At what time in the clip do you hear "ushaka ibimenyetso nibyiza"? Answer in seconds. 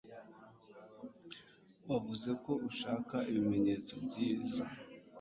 2.69-4.63